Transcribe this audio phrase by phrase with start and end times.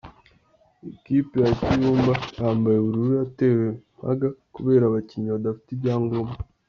[0.91, 3.65] Ikipe ya Kiyumba yambaye ubururu yatewe
[3.97, 6.33] mpaga kubera abakinnyi badafite ibyangombwa.